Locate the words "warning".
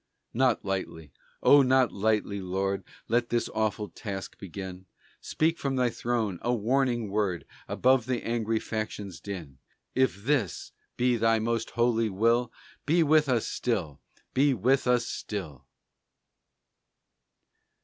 6.51-7.11